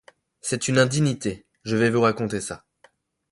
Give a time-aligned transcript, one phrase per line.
[0.41, 2.65] C'est une indignité, je vais vous raconter ça.